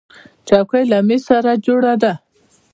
چوکۍ 0.47 0.83
له 0.91 0.97
مېز 1.07 1.21
سره 1.29 1.51
جوړه 1.65 1.93
ده. 2.01 2.13